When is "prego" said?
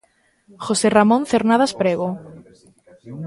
1.81-2.07